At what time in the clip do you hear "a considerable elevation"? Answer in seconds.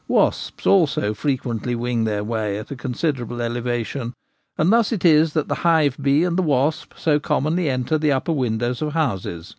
2.71-4.15